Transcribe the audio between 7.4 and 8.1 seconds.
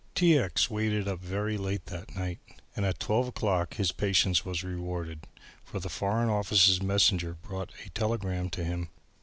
brought a